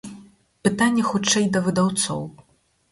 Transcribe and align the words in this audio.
Пытанне 0.67 1.03
хутчэй 1.11 1.45
да 1.57 1.65
выдаўцоў. 1.69 2.29